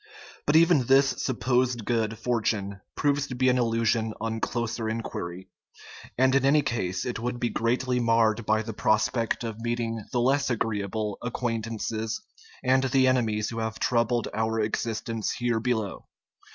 [0.47, 5.47] But even this sup posed good fortune proves to be an illusion on closer inquiry;
[6.17, 10.19] and in any case it would be greatly marred by the prospect of meeting the
[10.19, 12.13] less agreeable acquaint ances
[12.63, 16.07] and the enemies who have troubled our existence here below.